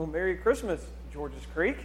[0.00, 0.82] Well, Merry Christmas,
[1.12, 1.76] Georges Creek.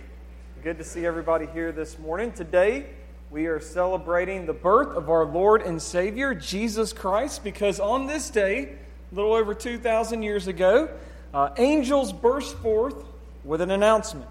[0.64, 2.32] Good to see everybody here this morning.
[2.32, 2.86] Today,
[3.30, 8.30] we are celebrating the birth of our Lord and Savior, Jesus Christ, because on this
[8.30, 8.78] day,
[9.12, 10.90] a little over 2,000 years ago,
[11.34, 13.04] uh, angels burst forth
[13.44, 14.30] with an announcement.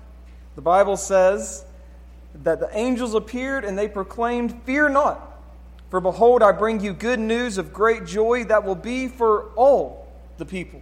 [0.54, 1.66] The Bible says
[2.42, 5.42] that the angels appeared and they proclaimed, Fear not,
[5.90, 10.10] for behold, I bring you good news of great joy that will be for all
[10.38, 10.80] the people.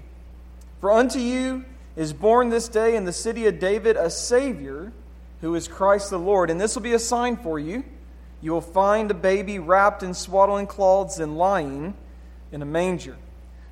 [0.80, 1.64] For unto you
[1.96, 4.92] is born this day in the city of David a Savior
[5.40, 6.50] who is Christ the Lord.
[6.50, 7.84] And this will be a sign for you.
[8.40, 11.94] You will find a baby wrapped in swaddling cloths and lying
[12.50, 13.16] in a manger.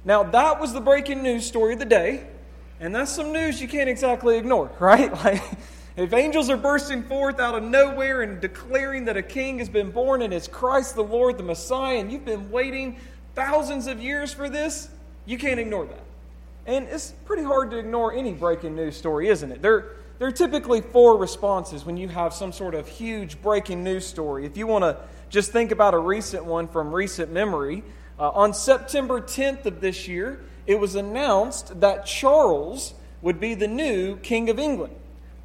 [0.05, 2.27] Now, that was the breaking news story of the day.
[2.81, 5.13] And that's some news you can't exactly ignore, right?
[5.13, 5.43] Like,
[5.97, 9.91] if angels are bursting forth out of nowhere and declaring that a king has been
[9.91, 12.97] born and it's Christ the Lord, the Messiah, and you've been waiting
[13.35, 14.89] thousands of years for this,
[15.27, 16.01] you can't ignore that.
[16.67, 19.63] And it's pretty hard to ignore any breaking news story, isn't it?
[19.63, 24.07] There, there are typically four responses when you have some sort of huge breaking news
[24.07, 24.45] story.
[24.45, 24.99] If you want to
[25.31, 27.83] just think about a recent one from recent memory,
[28.19, 33.67] uh, on September 10th of this year, it was announced that Charles would be the
[33.67, 34.95] new King of England.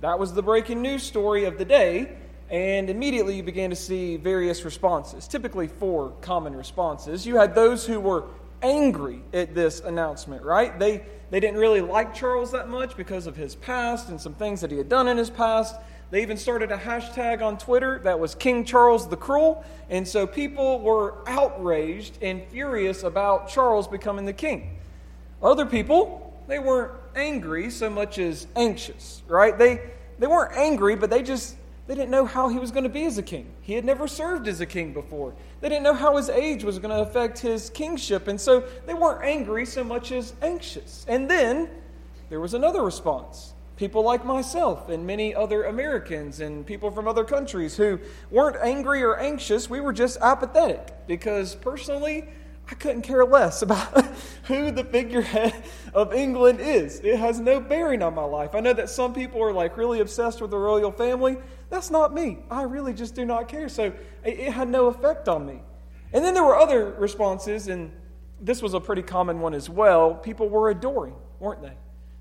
[0.02, 2.18] That was the breaking news story of the day,
[2.50, 7.26] and immediately you began to see various responses, typically four common responses.
[7.26, 8.26] You had those who were
[8.66, 10.78] angry at this announcement, right?
[10.80, 14.62] They, they didn't really like Charles that much because of his past and some things
[14.62, 15.76] that he had done in his past.
[16.10, 19.64] They even started a hashtag on Twitter that was King Charles the Cruel.
[19.90, 24.78] And so people were outraged and furious about Charles becoming the king.
[25.44, 29.58] Other people, they weren't angry so much as anxious, right?
[29.58, 29.82] They,
[30.18, 31.56] they weren't angry, but they just
[31.88, 33.52] they didn't know how he was going to be as a king.
[33.62, 35.36] He had never served as a king before.
[35.62, 38.28] They didn't know how his age was going to affect his kingship.
[38.28, 41.06] And so they weren't angry so much as anxious.
[41.08, 41.70] And then
[42.30, 43.54] there was another response.
[43.78, 48.00] People like myself and many other Americans and people from other countries who
[48.32, 49.70] weren't angry or anxious.
[49.70, 52.26] We were just apathetic because personally,
[52.72, 54.06] I couldn't care less about
[54.46, 55.54] who the figurehead
[55.94, 57.00] of England is.
[57.02, 58.56] It has no bearing on my life.
[58.56, 61.38] I know that some people are like really obsessed with the royal family.
[61.70, 62.40] That's not me.
[62.50, 63.70] I really just do not care.
[63.70, 63.94] So
[64.24, 65.62] it, had no effect on me.
[66.14, 67.92] And then there were other responses, and
[68.40, 70.14] this was a pretty common one as well.
[70.14, 71.74] People were adoring, weren't they?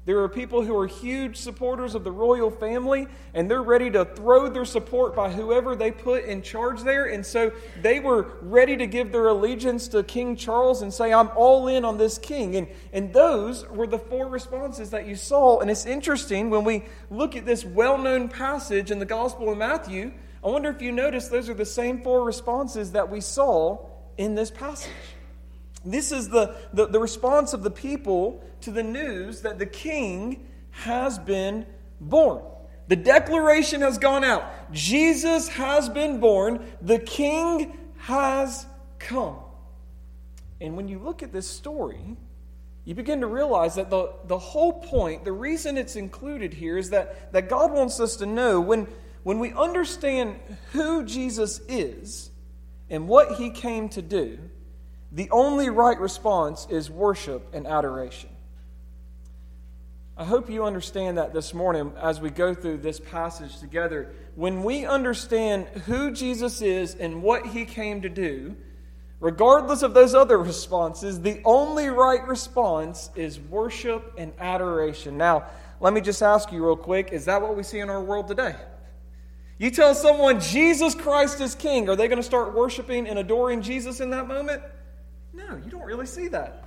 [0.06, 4.04] There are people who are huge supporters of the royal family, and they're ready to
[4.04, 7.06] throw their support by whoever they put in charge there.
[7.06, 11.30] And so they were ready to give their allegiance to King Charles and say, I'm
[11.34, 12.54] all in on this king.
[12.56, 15.60] And, and those were the four responses that you saw.
[15.60, 19.56] And it's interesting when we look at this well known passage in the Gospel of
[19.56, 20.12] Matthew.
[20.44, 23.78] I wonder if you notice those are the same four responses that we saw
[24.18, 24.92] in this passage.
[25.84, 30.46] This is the, the, the, response of the people to the news that the king
[30.70, 31.66] has been
[32.00, 32.42] born.
[32.88, 38.66] The declaration has gone out Jesus has been born, the king has
[38.98, 39.38] come.
[40.60, 42.16] And when you look at this story,
[42.84, 46.90] you begin to realize that the, the whole point, the reason it's included here, is
[46.90, 48.86] that, that God wants us to know when,
[49.22, 50.36] when we understand
[50.72, 52.30] who Jesus is
[52.90, 54.38] and what he came to do
[55.14, 58.30] the only right response is worship and adoration.
[60.16, 64.12] I hope you understand that this morning as we go through this passage together.
[64.34, 68.56] When we understand who Jesus is and what he came to do,
[69.20, 75.16] regardless of those other responses, the only right response is worship and adoration.
[75.16, 75.46] Now,
[75.80, 78.26] let me just ask you real quick is that what we see in our world
[78.26, 78.56] today?
[79.58, 83.62] You tell someone Jesus Christ is king, are they going to start worshiping and adoring
[83.62, 84.62] Jesus in that moment?
[85.34, 86.64] No, you don't really see that.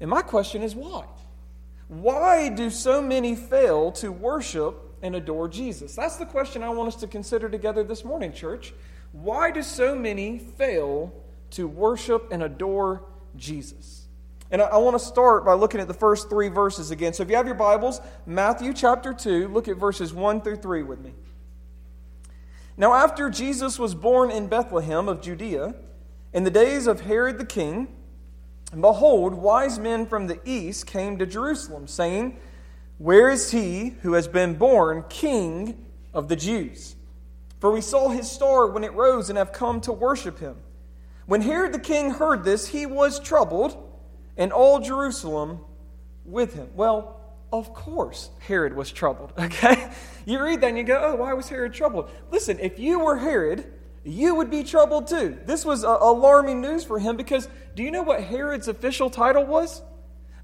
[0.00, 1.04] And my question is why?
[1.88, 5.94] Why do so many fail to worship and adore Jesus?
[5.94, 8.74] That's the question I want us to consider together this morning, church.
[9.12, 11.12] Why do so many fail
[11.52, 13.04] to worship and adore
[13.36, 14.06] Jesus?
[14.50, 17.12] And I, want to start by looking at the first three verses again.
[17.12, 20.84] So if you have your Bibles, Matthew chapter 2, look at verses 1 through 3
[20.84, 21.12] with me.
[22.76, 25.74] Now, after Jesus was born in Bethlehem of Judea,
[26.36, 27.88] in the days of Herod the king,
[28.78, 32.38] behold, wise men from the east came to Jerusalem, saying,
[32.98, 36.94] Where is he who has been born king of the Jews?
[37.58, 40.56] For we saw his star when it rose and have come to worship him.
[41.24, 43.82] When Herod the king heard this, he was troubled,
[44.36, 45.60] and all Jerusalem
[46.26, 46.68] with him.
[46.74, 47.18] Well,
[47.50, 49.90] of course, Herod was troubled, okay?
[50.26, 52.10] You read that and you go, oh, why was Herod troubled?
[52.30, 53.72] Listen, if you were Herod,
[54.06, 55.36] you would be troubled too.
[55.44, 59.44] This was uh, alarming news for him because do you know what Herod's official title
[59.44, 59.82] was?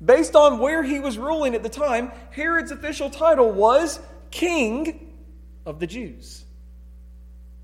[0.04, 4.00] Based on where he was ruling at the time, Herod's official title was
[4.32, 5.14] King
[5.64, 6.44] of the Jews.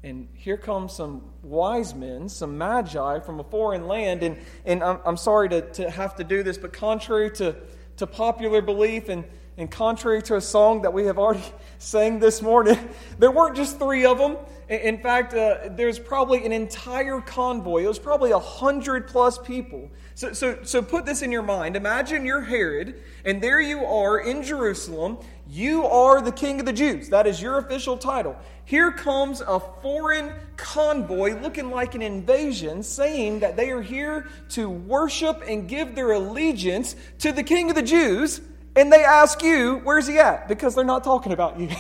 [0.04, 4.22] And here come some wise men, some magi from a foreign land.
[4.22, 7.56] And, and I'm, I'm sorry to, to have to do this, but contrary to,
[7.96, 9.24] to popular belief and,
[9.58, 11.42] and contrary to a song that we have already
[11.78, 12.78] sang this morning,
[13.18, 14.36] there weren't just three of them.
[14.68, 17.84] In fact, uh, there's probably an entire convoy.
[17.84, 19.90] It was probably a hundred plus people.
[20.14, 21.74] So, so, so put this in your mind.
[21.74, 25.18] Imagine you're Herod, and there you are in Jerusalem.
[25.48, 27.08] You are the king of the Jews.
[27.08, 28.36] That is your official title.
[28.64, 34.68] Here comes a foreign convoy looking like an invasion, saying that they are here to
[34.68, 38.42] worship and give their allegiance to the king of the Jews.
[38.76, 40.48] And they ask you, where's he at?
[40.48, 41.70] Because they're not talking about you.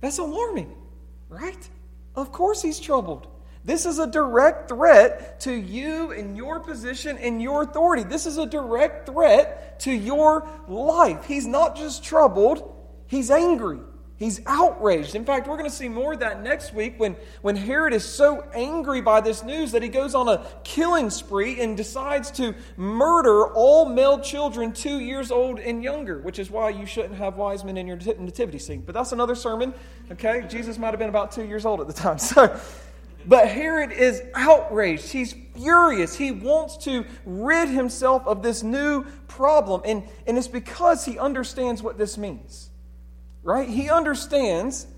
[0.00, 0.74] That's alarming
[1.34, 1.68] right?
[2.14, 3.26] Of course he's troubled.
[3.64, 8.04] This is a direct threat to you and your position and your authority.
[8.04, 11.24] This is a direct threat to your life.
[11.24, 12.72] He's not just troubled,
[13.06, 13.80] he's angry.
[14.16, 15.16] He's outraged.
[15.16, 18.04] In fact, we're going to see more of that next week when, when Herod is
[18.04, 22.54] so angry by this news that he goes on a killing spree and decides to
[22.76, 27.36] murder all male children two years old and younger, which is why you shouldn't have
[27.36, 28.82] wise men in your nativity scene.
[28.82, 29.74] But that's another sermon,
[30.12, 30.46] okay?
[30.48, 32.18] Jesus might have been about two years old at the time.
[32.24, 32.58] So,
[33.26, 35.10] but Herod is outraged.
[35.10, 36.14] He's furious.
[36.14, 39.82] He wants to rid himself of this new problem.
[39.84, 42.70] And, and it's because he understands what this means
[43.44, 43.68] right?
[43.68, 44.88] He understands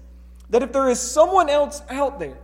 [0.48, 2.38] that if there is someone else out there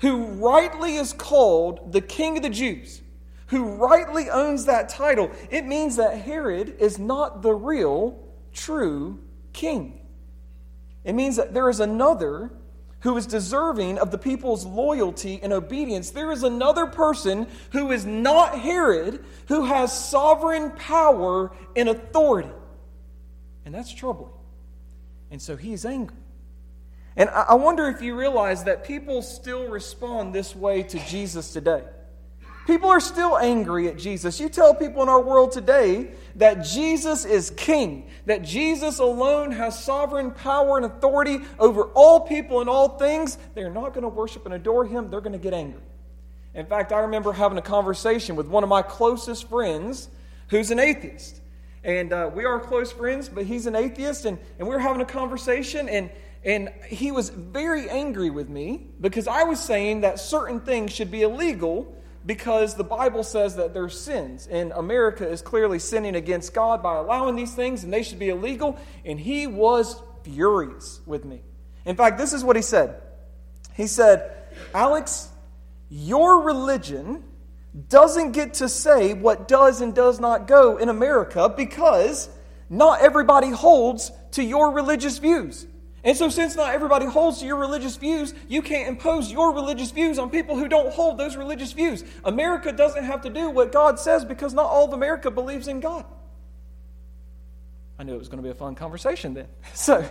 [0.00, 3.02] who rightly is called the King of the Jews,
[3.48, 8.18] who rightly owns that title, it means that Herod is not the real,
[8.54, 9.18] true
[9.52, 10.00] king.
[11.04, 12.52] It means that there is another
[13.00, 16.10] who is deserving of the people's loyalty and obedience.
[16.10, 22.52] There is another person who is not Herod who has sovereign power and authority.
[23.64, 24.30] And that's troubling.
[25.32, 26.16] And so he's angry.
[27.16, 31.82] And I wonder if you realize that people still respond this way to Jesus today.
[32.66, 34.38] People are still angry at Jesus.
[34.38, 39.82] You tell people in our world today that Jesus is king, that Jesus alone has
[39.82, 44.44] sovereign power and authority over all people and all things, they're not going to worship
[44.44, 45.10] and adore him.
[45.10, 45.82] They're going to get angry.
[46.54, 50.08] In fact, I remember having a conversation with one of my closest friends
[50.48, 51.41] who's an atheist.
[51.84, 54.24] And uh, we are close friends, but he's an atheist.
[54.24, 56.10] And, and we were having a conversation, and,
[56.44, 61.10] and he was very angry with me because I was saying that certain things should
[61.10, 64.46] be illegal because the Bible says that they're sins.
[64.46, 68.28] And America is clearly sinning against God by allowing these things, and they should be
[68.28, 68.78] illegal.
[69.04, 71.42] And he was furious with me.
[71.84, 73.00] In fact, this is what he said
[73.74, 74.30] He said,
[74.72, 75.28] Alex,
[75.90, 77.24] your religion
[77.88, 82.28] doesn't get to say what does and does not go in America because
[82.68, 85.66] not everybody holds to your religious views.
[86.04, 89.92] And so, since not everybody holds to your religious views, you can't impose your religious
[89.92, 92.02] views on people who don't hold those religious views.
[92.24, 95.78] America doesn't have to do what God says because not all of America believes in
[95.78, 96.04] God.
[97.98, 99.46] I knew it was going to be a fun conversation then.
[99.74, 100.04] So,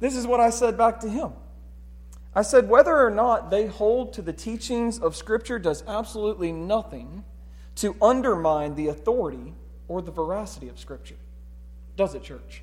[0.00, 1.32] this is what I said back to him.
[2.34, 7.24] I said, whether or not they hold to the teachings of Scripture does absolutely nothing
[7.76, 9.54] to undermine the authority
[9.88, 11.16] or the veracity of Scripture.
[11.96, 12.62] Does it, church?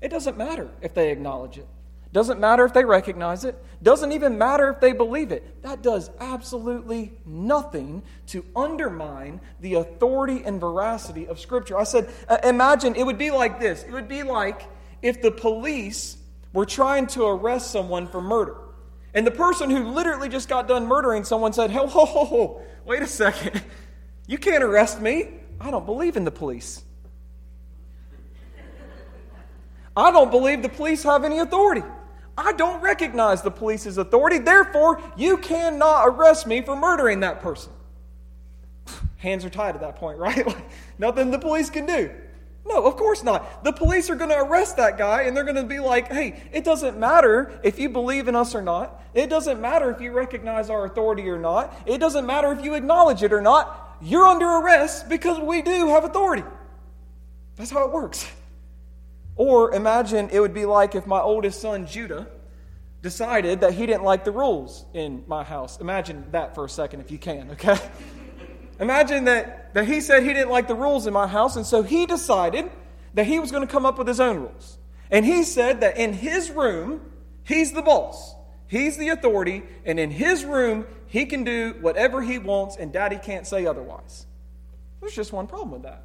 [0.00, 1.66] It doesn't matter if they acknowledge it.
[2.12, 3.56] Doesn't matter if they recognize it.
[3.82, 5.62] Doesn't even matter if they believe it.
[5.62, 11.78] That does absolutely nothing to undermine the authority and veracity of Scripture.
[11.78, 13.84] I said, uh, imagine it would be like this.
[13.84, 14.62] It would be like
[15.02, 16.16] if the police
[16.52, 18.56] were trying to arrest someone for murder.
[19.14, 22.62] And the person who literally just got done murdering someone said, Ho, ho, ho, ho,
[22.84, 23.62] wait a second.
[24.26, 25.28] You can't arrest me.
[25.60, 26.84] I don't believe in the police.
[29.96, 31.82] I don't believe the police have any authority.
[32.38, 34.38] I don't recognize the police's authority.
[34.38, 37.72] Therefore, you cannot arrest me for murdering that person.
[39.16, 40.46] Hands are tied at that point, right?
[40.98, 42.10] nothing the police can do.
[42.66, 43.64] No, of course not.
[43.64, 46.40] The police are going to arrest that guy and they're going to be like, hey,
[46.52, 49.02] it doesn't matter if you believe in us or not.
[49.14, 51.74] It doesn't matter if you recognize our authority or not.
[51.86, 53.96] It doesn't matter if you acknowledge it or not.
[54.00, 56.44] You're under arrest because we do have authority.
[57.56, 58.30] That's how it works.
[59.36, 62.28] Or imagine it would be like if my oldest son, Judah,
[63.02, 65.80] decided that he didn't like the rules in my house.
[65.80, 67.78] Imagine that for a second if you can, okay?
[68.80, 71.82] Imagine that, that he said he didn't like the rules in my house, and so
[71.82, 72.70] he decided
[73.14, 74.78] that he was going to come up with his own rules.
[75.10, 77.02] And he said that in his room,
[77.44, 78.34] he's the boss,
[78.66, 83.18] he's the authority, and in his room, he can do whatever he wants, and daddy
[83.18, 84.26] can't say otherwise.
[85.00, 86.04] There's just one problem with that.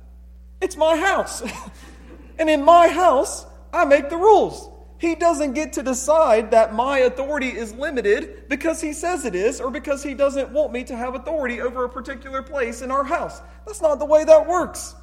[0.60, 1.44] It's my house.
[2.39, 4.70] and in my house, I make the rules.
[4.98, 9.60] He doesn't get to decide that my authority is limited because he says it is
[9.60, 13.04] or because he doesn't want me to have authority over a particular place in our
[13.04, 13.42] house.
[13.66, 14.96] That's not the way that works.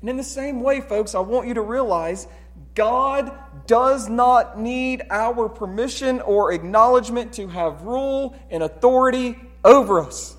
[0.00, 2.26] And in the same way, folks, I want you to realize
[2.74, 3.32] God
[3.66, 10.36] does not need our permission or acknowledgement to have rule and authority over us.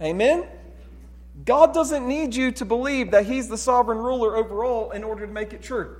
[0.00, 0.46] Amen?
[1.44, 5.26] God doesn't need you to believe that He's the sovereign ruler over all in order
[5.26, 5.96] to make it true.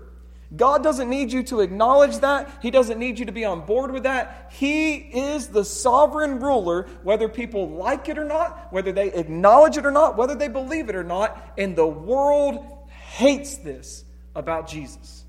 [0.56, 2.50] God doesn't need you to acknowledge that.
[2.62, 4.50] He doesn't need you to be on board with that.
[4.50, 9.84] He is the sovereign ruler, whether people like it or not, whether they acknowledge it
[9.84, 11.52] or not, whether they believe it or not.
[11.58, 15.24] And the world hates this about Jesus.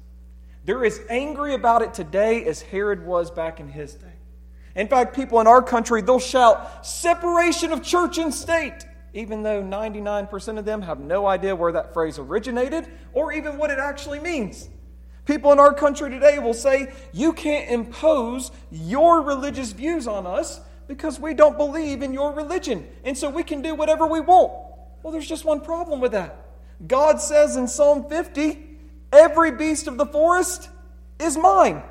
[0.64, 4.08] They're as angry about it today as Herod was back in his day.
[4.76, 9.62] In fact, people in our country, they'll shout, separation of church and state, even though
[9.62, 14.20] 99% of them have no idea where that phrase originated or even what it actually
[14.20, 14.70] means.
[15.30, 20.60] People in our country today will say, You can't impose your religious views on us
[20.88, 22.88] because we don't believe in your religion.
[23.04, 24.52] And so we can do whatever we want.
[25.04, 26.36] Well, there's just one problem with that.
[26.88, 28.58] God says in Psalm 50,
[29.14, 30.68] Every beast of the forest
[31.20, 31.84] is mine.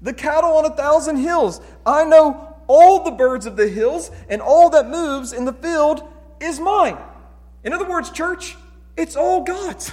[0.00, 1.60] The cattle on a thousand hills.
[1.84, 6.02] I know all the birds of the hills, and all that moves in the field
[6.40, 6.96] is mine.
[7.62, 8.56] In other words, church,
[8.96, 9.92] it's all God's.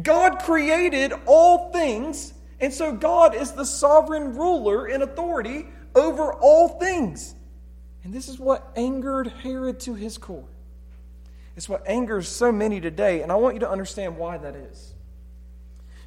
[0.00, 6.68] God created all things, and so God is the sovereign ruler and authority over all
[6.80, 7.34] things.
[8.04, 10.48] And this is what angered Herod to his core.
[11.56, 14.94] It's what angers so many today, and I want you to understand why that is.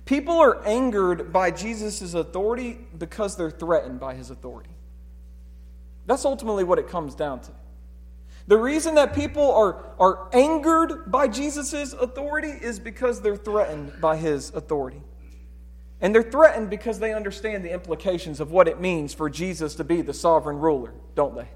[0.05, 4.69] People are angered by Jesus' authority because they're threatened by his authority.
[6.05, 7.51] That's ultimately what it comes down to.
[8.51, 14.17] The reason that people are, are angered by Jesus' authority is because they're threatened by
[14.17, 15.01] his authority.
[16.01, 19.85] And they're threatened because they understand the implications of what it means for Jesus to
[19.85, 21.47] be the sovereign ruler, don't they?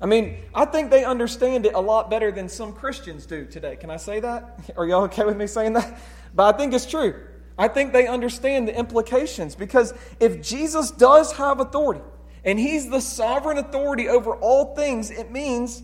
[0.00, 3.74] I mean, I think they understand it a lot better than some Christians do today.
[3.74, 4.60] Can I say that?
[4.76, 6.00] Are y'all okay with me saying that?
[6.36, 7.20] But I think it's true.
[7.58, 12.02] I think they understand the implications because if Jesus does have authority,
[12.44, 15.82] and he's the sovereign authority over all things, it means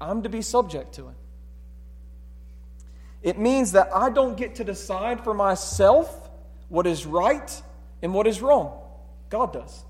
[0.00, 1.14] I'm to be subject to him.
[3.22, 6.30] It means that I don't get to decide for myself
[6.68, 7.62] what is right
[8.02, 8.78] and what is wrong.
[9.30, 9.84] God does.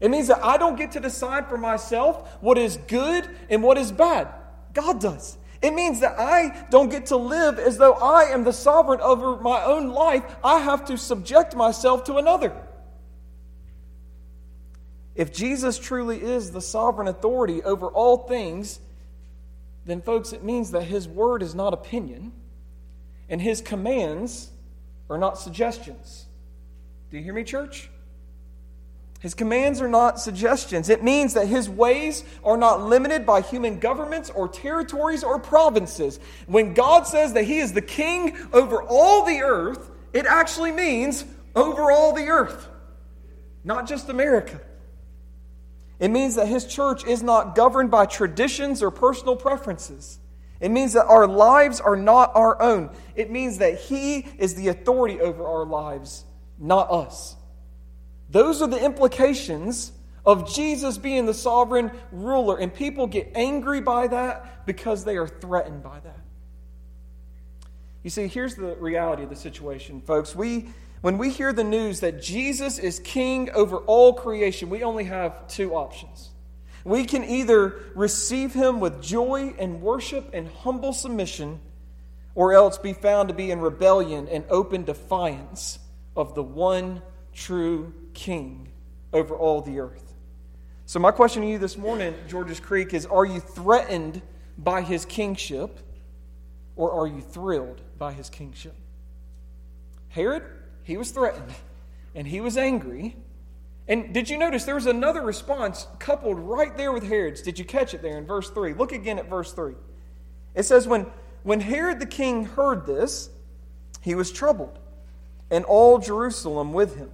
[0.00, 3.78] It means that I don't get to decide for myself what is good and what
[3.78, 4.28] is bad.
[4.72, 5.36] God does.
[5.60, 9.36] It means that I don't get to live as though I am the sovereign over
[9.36, 10.22] my own life.
[10.42, 12.54] I have to subject myself to another.
[15.18, 18.78] If Jesus truly is the sovereign authority over all things,
[19.84, 22.32] then, folks, it means that his word is not opinion
[23.28, 24.48] and his commands
[25.10, 26.26] are not suggestions.
[27.10, 27.90] Do you hear me, church?
[29.18, 30.88] His commands are not suggestions.
[30.88, 36.20] It means that his ways are not limited by human governments or territories or provinces.
[36.46, 41.24] When God says that he is the king over all the earth, it actually means
[41.56, 42.68] over all the earth,
[43.64, 44.60] not just America.
[45.98, 50.18] It means that his church is not governed by traditions or personal preferences.
[50.60, 52.90] It means that our lives are not our own.
[53.14, 56.24] It means that he is the authority over our lives,
[56.58, 57.36] not us.
[58.30, 59.92] Those are the implications
[60.26, 62.58] of Jesus being the sovereign ruler.
[62.58, 66.20] And people get angry by that because they are threatened by that.
[68.02, 70.34] You see, here's the reality of the situation, folks.
[70.34, 70.68] We
[71.00, 75.46] when we hear the news that Jesus is king over all creation, we only have
[75.48, 76.30] two options.
[76.84, 81.60] We can either receive him with joy and worship and humble submission,
[82.34, 85.78] or else be found to be in rebellion and open defiance
[86.16, 87.02] of the one
[87.32, 88.68] true king
[89.12, 90.14] over all the earth.
[90.86, 94.22] So, my question to you this morning, Georges Creek, is Are you threatened
[94.56, 95.78] by his kingship,
[96.74, 98.74] or are you thrilled by his kingship?
[100.08, 100.42] Herod
[100.88, 101.54] he was threatened
[102.14, 103.14] and he was angry.
[103.86, 107.42] And did you notice there was another response coupled right there with Herod's?
[107.42, 108.72] Did you catch it there in verse 3?
[108.72, 109.74] Look again at verse 3.
[110.54, 111.04] It says, When,
[111.42, 113.28] when Herod the king heard this,
[114.00, 114.78] he was troubled,
[115.50, 117.10] and all Jerusalem with him.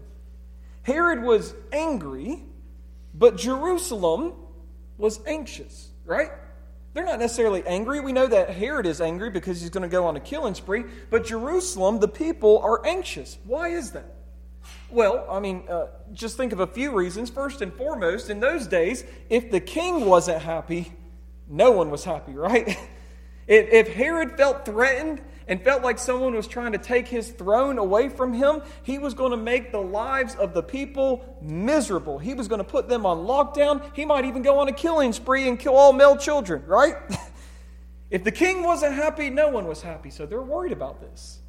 [0.84, 2.44] Herod was angry,
[3.12, 4.34] but Jerusalem
[4.98, 6.30] was anxious, right?
[6.94, 8.00] They're not necessarily angry.
[8.00, 10.84] We know that Herod is angry because he's going to go on a killing spree,
[11.10, 13.36] but Jerusalem, the people, are anxious.
[13.44, 14.14] Why is that?
[14.90, 17.30] Well, I mean, uh, just think of a few reasons.
[17.30, 20.92] First and foremost, in those days, if the king wasn't happy,
[21.48, 22.78] no one was happy, right?
[23.46, 27.78] If, if Herod felt threatened and felt like someone was trying to take his throne
[27.78, 32.18] away from him, he was going to make the lives of the people miserable.
[32.18, 33.82] He was going to put them on lockdown.
[33.94, 36.96] He might even go on a killing spree and kill all male children, right?
[38.10, 40.10] if the king wasn't happy, no one was happy.
[40.10, 41.40] So they're worried about this.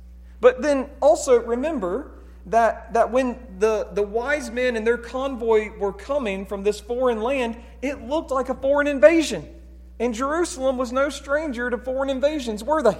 [0.41, 2.11] But then also remember
[2.47, 7.21] that, that when the, the wise men and their convoy were coming from this foreign
[7.21, 9.49] land, it looked like a foreign invasion.
[9.99, 12.97] And Jerusalem was no stranger to foreign invasions, were they?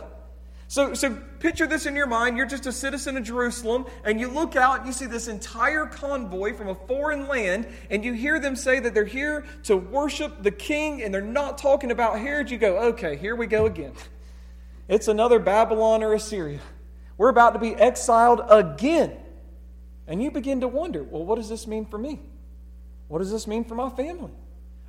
[0.68, 2.38] So, so picture this in your mind.
[2.38, 5.86] You're just a citizen of Jerusalem, and you look out and you see this entire
[5.86, 10.42] convoy from a foreign land, and you hear them say that they're here to worship
[10.42, 12.50] the king, and they're not talking about Herod.
[12.50, 13.94] You go, okay, here we go again.
[14.88, 16.60] It's another Babylon or Assyria.
[17.18, 19.18] We're about to be exiled again.
[20.08, 22.20] And you begin to wonder well, what does this mean for me?
[23.08, 24.32] What does this mean for my family?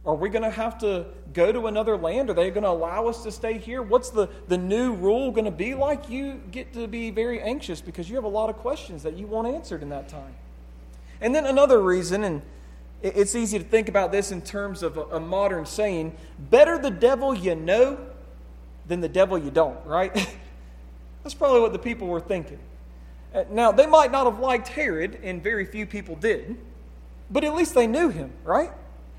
[0.07, 2.31] Are we going to have to go to another land?
[2.31, 3.83] Are they going to allow us to stay here?
[3.83, 6.09] What's the, the new rule going to be like?
[6.09, 9.27] You get to be very anxious because you have a lot of questions that you
[9.27, 10.35] want answered in that time.
[11.21, 12.43] And then another reason, and
[13.03, 16.91] it's easy to think about this in terms of a, a modern saying better the
[16.91, 17.99] devil you know
[18.87, 20.15] than the devil you don't, right?
[21.25, 22.61] That's probably what the people were thinking.
[23.35, 26.57] Uh, now, they might not have liked Herod, and very few people did,
[27.29, 28.71] but at least they knew him, right?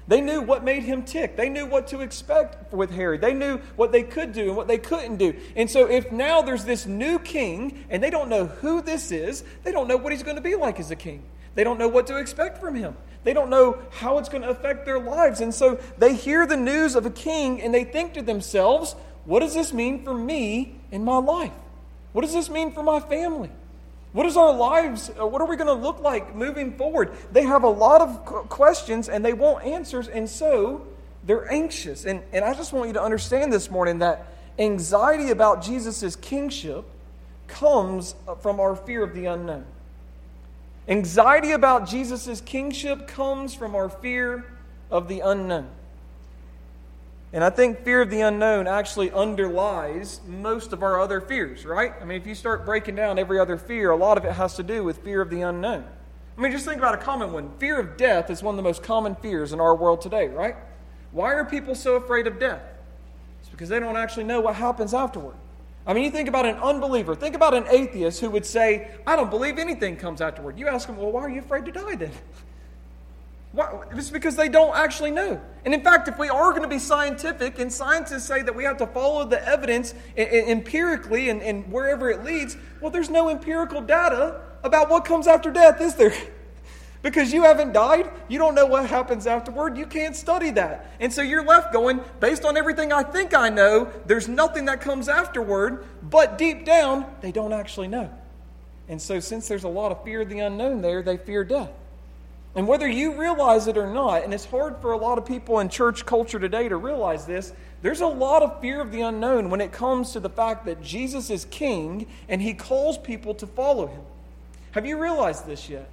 [0.08, 1.36] They knew what made him tick.
[1.36, 3.20] They knew what to expect with Herod.
[3.20, 5.36] They knew what they could do and what they couldn't do.
[5.56, 9.44] And so, if now there's this new king and they don't know who this is,
[9.64, 11.24] they don't know what he's going to be like as a king.
[11.56, 12.96] They don't know what to expect from him.
[13.26, 15.42] They don't know how it's going to affect their lives.
[15.42, 18.96] And so, they hear the news of a king and they think to themselves,
[19.26, 21.52] what does this mean for me in my life?
[22.14, 23.52] What does this mean for my family?
[24.18, 25.12] What is our lives?
[25.12, 27.12] Uh, what are we going to look like moving forward?
[27.32, 30.88] They have a lot of questions and they want answers, and so
[31.24, 32.04] they're anxious.
[32.04, 34.26] And, and I just want you to understand this morning that
[34.58, 36.84] anxiety about Jesus' kingship
[37.46, 39.68] comes from our fear of the unknown.
[40.88, 44.46] Anxiety about Jesus' kingship comes from our fear
[44.90, 45.70] of the unknown.
[47.34, 51.94] And I think fear of the unknown actually underlies most of our other fears, right?
[52.02, 54.56] I mean, if you start breaking down every other fear, a lot of it has
[54.56, 55.86] to do with fear of the unknown.
[56.38, 57.52] I mean, just think about a common one.
[57.58, 60.56] Fear of death is one of the most common fears in our world today, right?
[61.12, 62.62] Why are people so afraid of death?
[63.42, 65.36] It's because they don't actually know what happens afterward.
[65.86, 67.16] I mean, you think about an unbeliever.
[67.16, 70.60] Think about an atheist who would say, I don't believe anything comes afterward.
[70.60, 72.12] You ask them, well, why are you afraid to die then?
[73.58, 73.82] Why?
[73.94, 75.42] It's because they don't actually know.
[75.66, 78.64] And in fact, if we are going to be scientific, and scientists say that we
[78.64, 83.82] have to follow the evidence empirically and, and wherever it leads, well, there's no empirical
[83.82, 86.14] data about what comes after death, is there?
[87.04, 90.96] Because you haven't died, you don't know what happens afterward, you can't study that.
[91.00, 94.82] And so you're left going, based on everything I think I know, there's nothing that
[94.82, 98.12] comes afterward, but deep down, they don't actually know.
[98.90, 101.72] And so, since there's a lot of fear of the unknown there, they fear death.
[102.58, 105.60] And whether you realize it or not, and it's hard for a lot of people
[105.60, 109.52] in church culture today to realize this, there's a lot of fear of the unknown
[109.52, 113.46] when it comes to the fact that Jesus is king and he calls people to
[113.46, 114.02] follow him.
[114.72, 115.88] Have you realized this yet?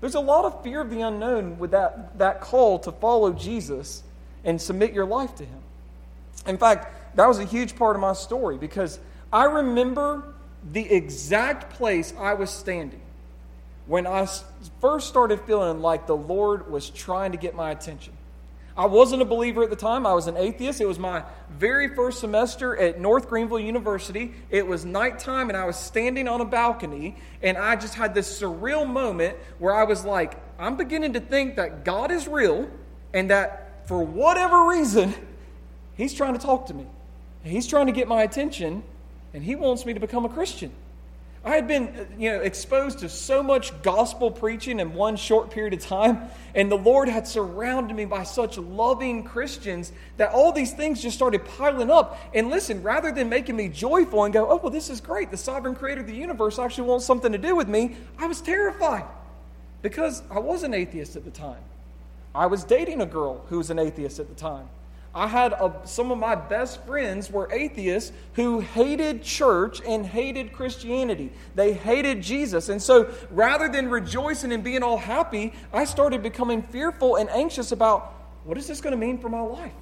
[0.00, 4.02] There's a lot of fear of the unknown with that, that call to follow Jesus
[4.42, 5.60] and submit your life to him.
[6.48, 8.98] In fact, that was a huge part of my story because
[9.32, 10.34] I remember
[10.72, 13.02] the exact place I was standing
[13.88, 14.28] when I
[14.80, 18.12] first started feeling like the Lord was trying to get my attention.
[18.76, 20.06] I wasn't a believer at the time.
[20.06, 20.80] I was an atheist.
[20.80, 24.34] It was my very first semester at North Greenville University.
[24.50, 28.40] It was nighttime, and I was standing on a balcony, and I just had this
[28.40, 32.70] surreal moment where I was like, I'm beginning to think that God is real,
[33.12, 35.14] and that for whatever reason,
[35.96, 36.86] He's trying to talk to me.
[37.42, 38.84] He's trying to get my attention,
[39.34, 40.70] and He wants me to become a Christian.
[41.48, 45.72] I had been you know, exposed to so much gospel preaching in one short period
[45.72, 50.74] of time, and the Lord had surrounded me by such loving Christians that all these
[50.74, 52.18] things just started piling up.
[52.34, 55.38] And listen, rather than making me joyful and go, oh, well, this is great, the
[55.38, 59.06] sovereign creator of the universe actually wants something to do with me, I was terrified
[59.80, 61.62] because I was an atheist at the time.
[62.34, 64.68] I was dating a girl who was an atheist at the time.
[65.14, 70.52] I had a, some of my best friends were atheists who hated church and hated
[70.52, 71.32] Christianity.
[71.54, 72.68] They hated Jesus.
[72.68, 77.72] And so rather than rejoicing and being all happy, I started becoming fearful and anxious
[77.72, 79.72] about what is this going to mean for my life?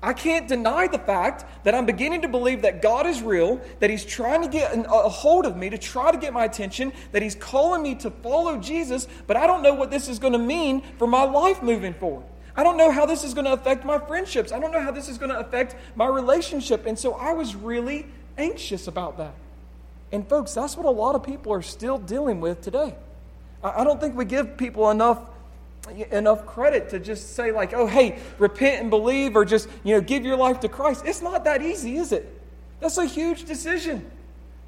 [0.00, 3.90] I can't deny the fact that I'm beginning to believe that God is real, that
[3.90, 7.20] He's trying to get a hold of me to try to get my attention, that
[7.20, 10.38] He's calling me to follow Jesus, but I don't know what this is going to
[10.38, 12.24] mean for my life moving forward.
[12.58, 14.50] I don't know how this is going to affect my friendships.
[14.50, 16.86] I don't know how this is going to affect my relationship.
[16.86, 18.04] And so I was really
[18.36, 19.34] anxious about that.
[20.10, 22.96] And folks, that's what a lot of people are still dealing with today.
[23.62, 25.20] I don't think we give people enough
[26.10, 30.00] enough credit to just say like, "Oh, hey, repent and believe," or just you know,
[30.00, 31.04] give your life to Christ.
[31.06, 32.40] It's not that easy, is it?
[32.80, 34.10] That's a huge decision.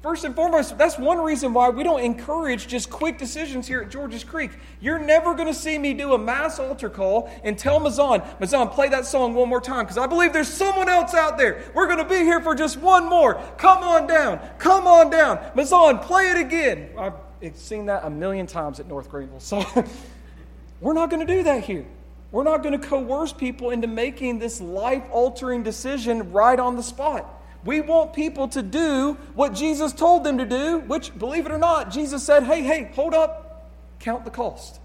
[0.01, 3.91] First and foremost, that's one reason why we don't encourage just quick decisions here at
[3.91, 4.49] Georges Creek.
[4.79, 8.69] You're never going to see me do a mass altar call and tell Mazan, Mazan,
[8.69, 11.63] play that song one more time because I believe there's someone else out there.
[11.75, 13.35] We're going to be here for just one more.
[13.59, 14.39] Come on down.
[14.57, 15.39] Come on down.
[15.53, 16.89] Mazan, play it again.
[16.97, 17.13] I've
[17.53, 19.39] seen that a million times at North Greenville.
[19.39, 19.63] So
[20.81, 21.85] we're not going to do that here.
[22.31, 26.83] We're not going to coerce people into making this life altering decision right on the
[26.83, 27.40] spot.
[27.63, 31.57] We want people to do what Jesus told them to do, which, believe it or
[31.57, 34.79] not, Jesus said, hey, hey, hold up, count the cost.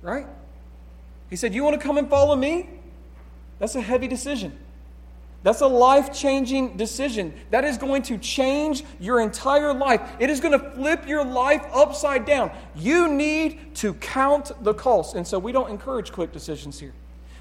[0.00, 0.26] Right?
[1.30, 2.68] He said, You want to come and follow me?
[3.58, 4.56] That's a heavy decision.
[5.42, 7.34] That's a life changing decision.
[7.50, 10.00] That is going to change your entire life.
[10.18, 12.50] It is going to flip your life upside down.
[12.74, 15.16] You need to count the cost.
[15.16, 16.94] And so we don't encourage quick decisions here.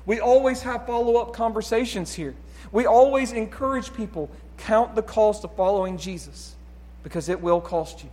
[0.06, 2.36] We always have follow up conversations here.
[2.74, 6.56] We always encourage people count the cost of following Jesus
[7.04, 8.10] because it will cost you.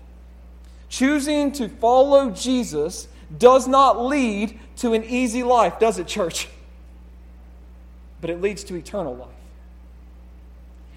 [0.88, 3.06] Choosing to follow Jesus
[3.38, 6.48] does not lead to an easy life, does it, church?
[8.20, 9.28] But it leads to eternal life.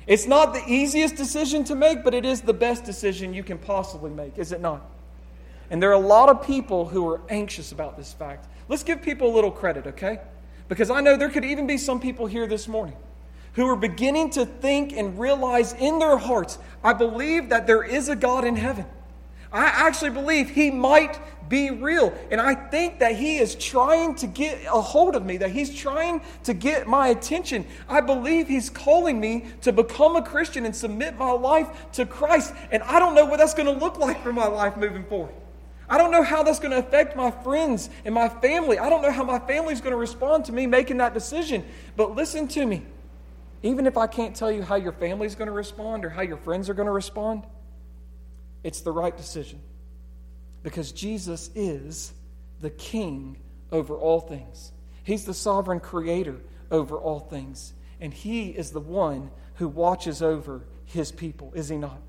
[0.07, 3.57] It's not the easiest decision to make, but it is the best decision you can
[3.57, 4.81] possibly make, is it not?
[5.69, 8.47] And there are a lot of people who are anxious about this fact.
[8.67, 10.19] Let's give people a little credit, okay?
[10.67, 12.95] Because I know there could even be some people here this morning
[13.53, 18.09] who are beginning to think and realize in their hearts, I believe that there is
[18.09, 18.85] a God in heaven.
[19.51, 22.11] I actually believe He might be real.
[22.31, 25.73] And I think that He is trying to get a hold of me, that He's
[25.73, 27.65] trying to get my attention.
[27.87, 32.53] I believe He's calling me to become a Christian and submit my life to Christ.
[32.71, 35.35] And I don't know what that's going to look like for my life moving forward.
[35.87, 38.79] I don't know how that's going to affect my friends and my family.
[38.79, 41.63] I don't know how my family is going to respond to me making that decision.
[41.95, 42.83] But listen to me.
[43.63, 46.37] Even if I can't tell you how your family's going to respond or how your
[46.37, 47.45] friends are going to respond,
[48.61, 49.61] it's the right decision.
[50.61, 52.13] Because Jesus is
[52.59, 53.37] the king
[53.71, 54.71] over all things.
[55.03, 57.73] He's the sovereign creator over all things.
[57.99, 62.01] And he is the one who watches over his people, is he not?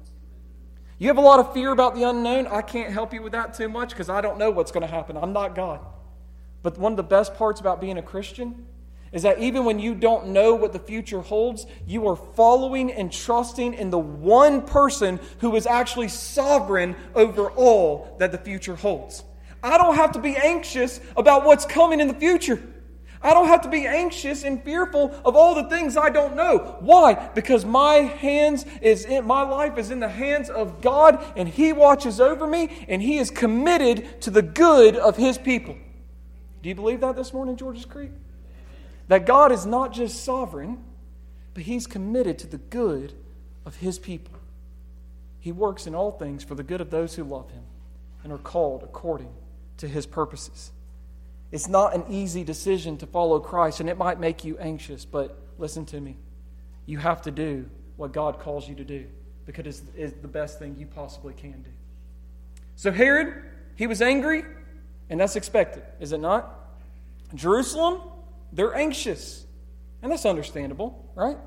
[0.99, 2.47] You have a lot of fear about the unknown.
[2.47, 4.93] I can't help you with that too much because I don't know what's going to
[4.93, 5.17] happen.
[5.17, 5.81] I'm not God.
[6.63, 8.67] But one of the best parts about being a Christian
[9.15, 13.13] is that even when you don't know what the future holds, you are following and
[13.13, 19.23] trusting in the one person who is actually sovereign over all that the future holds.
[19.63, 22.61] I don't have to be anxious about what's coming in the future.
[23.23, 26.77] I don't have to be anxious and fearful of all the things I don't know.
[26.81, 27.15] Why?
[27.35, 31.73] Because my hands is in my life is in the hands of God and he
[31.73, 35.77] watches over me and he is committed to the good of his people.
[36.63, 38.11] Do you believe that this morning, Georges Creek?
[39.09, 40.83] That God is not just sovereign,
[41.53, 43.13] but He's committed to the good
[43.67, 44.35] of His people.
[45.41, 47.65] He works in all things for the good of those who love Him
[48.23, 49.33] and are called according
[49.79, 50.73] to His purposes.
[51.53, 55.39] It's not an easy decision to follow Christ, and it might make you anxious, but
[55.59, 56.17] listen to me.
[56.87, 59.07] You have to do what God calls you to do
[59.47, 61.71] because it's, the best thing you possibly can do.
[62.77, 63.45] So, Herod,
[63.77, 64.43] he was angry,
[65.11, 66.59] and that's expected, is it not?
[67.35, 68.01] Jerusalem,
[68.53, 69.45] they're anxious.
[70.03, 71.39] And that's understandable, right?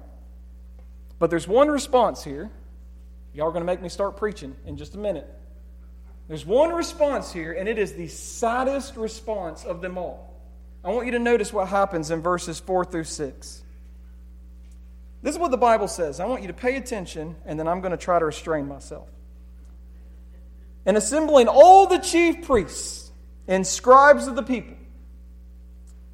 [1.20, 2.50] But there's one response here.
[3.34, 5.28] Y'all are going to make me start preaching in just a minute.
[6.28, 10.34] There's one response here, and it is the saddest response of them all.
[10.84, 13.64] I want you to notice what happens in verses 4 through 6.
[15.22, 16.20] This is what the Bible says.
[16.20, 19.08] I want you to pay attention, and then I'm going to try to restrain myself.
[20.86, 23.12] And assembling all the chief priests
[23.48, 24.76] and scribes of the people,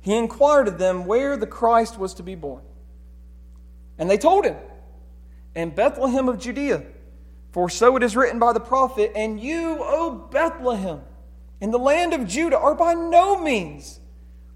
[0.04, 2.62] he inquired of them where the Christ was to be born.
[3.98, 4.58] And they told him,
[5.56, 6.84] In Bethlehem of Judea,
[7.54, 11.02] for so it is written by the prophet, And you, O Bethlehem,
[11.62, 14.02] in the land of Judah, are by no means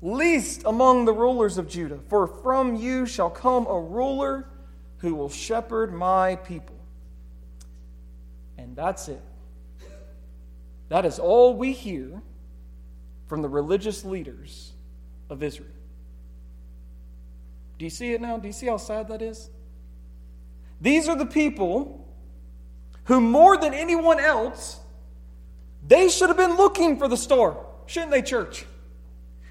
[0.01, 4.49] least among the rulers of Judah, for from you shall come a ruler
[4.97, 6.75] who will shepherd my people.
[8.57, 9.21] And that's it.
[10.89, 12.21] That is all we hear
[13.27, 14.73] from the religious leaders
[15.29, 15.69] of Israel.
[17.77, 18.37] Do you see it now?
[18.37, 19.49] Do you see how sad that is?
[20.81, 22.07] These are the people
[23.05, 24.79] who, more than anyone else,
[25.85, 28.65] they should have been looking for the star, shouldn't they, church?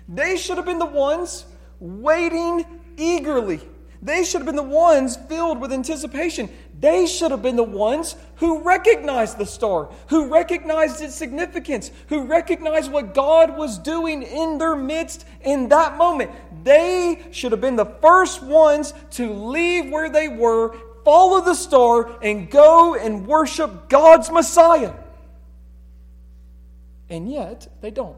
[0.09, 1.45] They should have been the ones
[1.81, 2.65] waiting
[2.97, 3.61] eagerly.
[4.03, 6.49] They should have been the ones filled with anticipation.
[6.79, 12.25] They should have been the ones who recognized the star, who recognized its significance, who
[12.25, 16.31] recognized what God was doing in their midst in that moment.
[16.63, 22.19] They should have been the first ones to leave where they were, follow the star,
[22.23, 24.93] and go and worship God's Messiah.
[27.09, 28.17] And yet, they don't.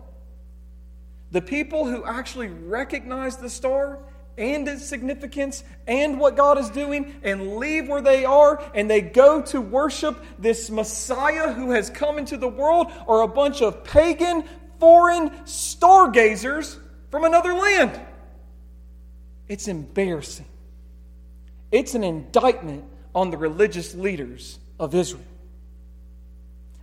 [1.31, 3.99] The people who actually recognize the star
[4.39, 9.01] and its significance and what God is doing and leave where they are and they
[9.01, 13.85] go to worship this Messiah who has come into the world are a bunch of
[13.85, 14.45] pagan,
[14.79, 16.79] foreign stargazers
[17.11, 18.01] from another land.
[19.49, 20.47] It's embarrassing.
[21.73, 25.25] It's an indictment on the religious leaders of Israel.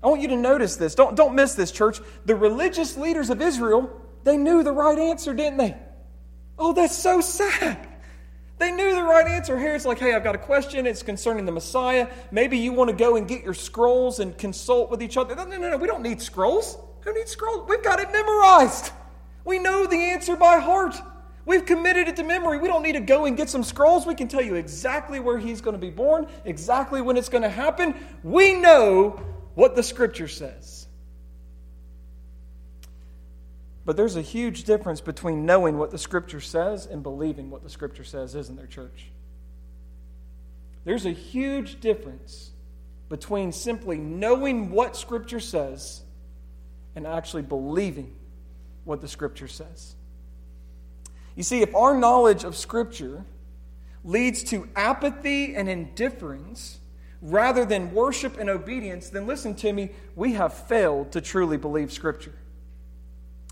[0.04, 0.94] I want you to notice this.
[0.94, 2.00] Don't, don't miss this, church.
[2.26, 3.89] The religious leaders of Israel,
[4.24, 5.76] they knew the right answer, didn't they?
[6.58, 7.88] Oh, that's so sad.
[8.58, 9.60] They knew the right answer.
[9.60, 10.88] Here it's like, hey, I've got a question.
[10.88, 12.08] It's concerning the Messiah.
[12.32, 15.36] Maybe you want to go and get your scrolls and consult with each other.
[15.36, 15.78] No, no, no, no.
[15.78, 16.78] We don't need scrolls.
[17.02, 17.68] Who needs scrolls?
[17.68, 18.91] We've got it memorized.
[19.44, 20.96] We know the answer by heart.
[21.46, 22.58] We've committed it to memory.
[22.58, 24.06] We don't need to go and get some scrolls.
[24.06, 27.44] We can tell you exactly where he's going to be born, exactly when it's going
[27.44, 27.94] to happen.
[28.24, 29.22] We know
[29.54, 30.85] what the scripture says.
[33.86, 37.69] But there's a huge difference between knowing what the Scripture says and believing what the
[37.69, 39.12] Scripture says, isn't there, church?
[40.86, 42.52] There's a huge difference
[43.10, 46.02] between simply knowing what Scripture says
[46.95, 48.15] and actually believing
[48.86, 49.95] what the Scripture says.
[51.36, 53.24] You see, if our knowledge of Scripture
[54.04, 56.80] leads to apathy and indifference
[57.21, 61.91] rather than worship and obedience, then listen to me, we have failed to truly believe
[61.91, 62.34] Scripture.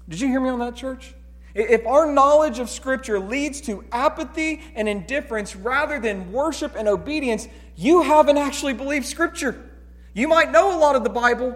[0.09, 1.13] Did you hear me on that, church?
[1.55, 7.47] If our knowledge of Scripture leads to apathy and indifference rather than worship and obedience,
[7.75, 9.69] you haven't actually believed Scripture.
[10.13, 11.55] You might know a lot of the Bible,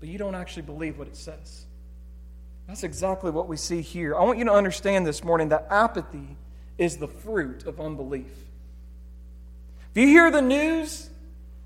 [0.00, 1.64] but you don't actually believe what it says.
[2.66, 4.14] That's exactly what we see here.
[4.14, 6.36] I want you to understand this morning that apathy
[6.78, 8.32] is the fruit of unbelief.
[9.94, 11.10] If you hear the news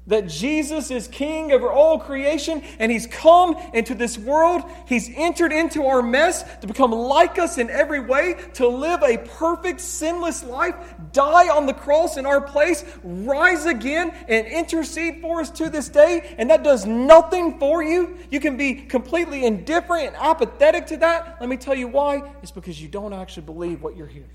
[0.08, 4.62] that Jesus is king over all creation and he's come into this world.
[4.86, 9.18] He's entered into our mess to become like us in every way, to live a
[9.18, 10.74] perfect, sinless life,
[11.12, 15.88] die on the cross in our place, rise again, and intercede for us to this
[15.88, 16.34] day.
[16.38, 18.18] And that does nothing for you.
[18.30, 21.36] You can be completely indifferent and apathetic to that.
[21.40, 22.22] Let me tell you why.
[22.42, 24.30] It's because you don't actually believe what you're hearing.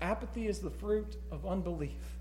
[0.00, 2.13] Apathy is the fruit of unbelief.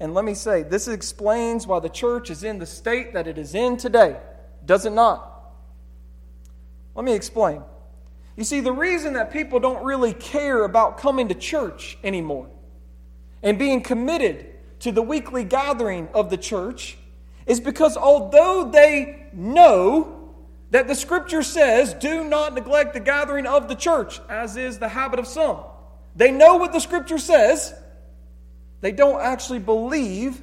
[0.00, 3.36] And let me say, this explains why the church is in the state that it
[3.38, 4.16] is in today.
[4.64, 5.52] Does it not?
[6.94, 7.62] Let me explain.
[8.36, 12.48] You see, the reason that people don't really care about coming to church anymore
[13.42, 14.46] and being committed
[14.80, 16.96] to the weekly gathering of the church
[17.46, 20.34] is because although they know
[20.70, 24.88] that the scripture says, do not neglect the gathering of the church, as is the
[24.88, 25.58] habit of some,
[26.14, 27.74] they know what the scripture says.
[28.80, 30.42] They don't actually believe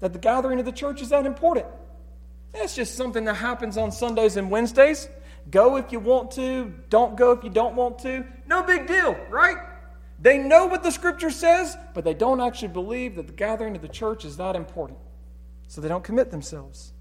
[0.00, 1.66] that the gathering of the church is that important.
[2.52, 5.08] That's just something that happens on Sundays and Wednesdays.
[5.50, 8.24] Go if you want to, don't go if you don't want to.
[8.46, 9.56] No big deal, right?
[10.20, 13.82] They know what the scripture says, but they don't actually believe that the gathering of
[13.82, 14.98] the church is that important.
[15.68, 16.92] So they don't commit themselves.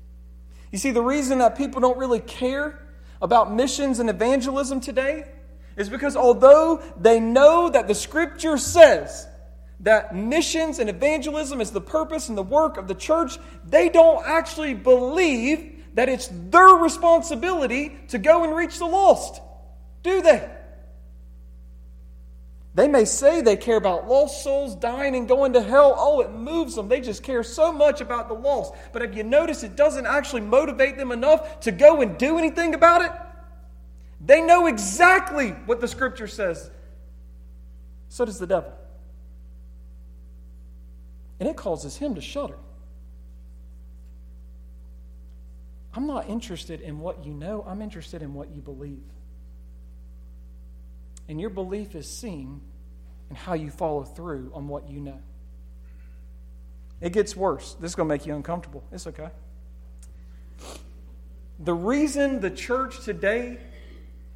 [0.72, 2.80] You see, the reason that people don't really care
[3.22, 5.26] about missions and evangelism today
[5.76, 9.28] is because although they know that the scripture says
[9.82, 14.26] that missions and evangelism is the purpose and the work of the church, they don't
[14.26, 19.42] actually believe that it's their responsibility to go and reach the lost.
[20.04, 20.50] Do they?
[22.78, 25.96] They may say they care about lost souls dying and going to hell.
[25.98, 26.88] Oh, it moves them.
[26.88, 28.76] They just care so much about the lost.
[28.94, 32.76] But have you noticed it doesn't actually motivate them enough to go and do anything
[32.76, 33.12] about it?
[34.24, 36.70] They know exactly what the scripture says.
[38.10, 38.72] So does the devil.
[41.39, 42.58] And it causes him to shudder.
[45.93, 49.04] I'm not interested in what you know, I'm interested in what you believe.
[51.28, 52.62] And your belief is seen
[53.30, 55.19] in how you follow through on what you know.
[57.02, 57.76] It gets worse.
[57.80, 58.84] This is going to make you uncomfortable.
[58.91, 59.30] It's okay.
[61.60, 63.58] The reason the church today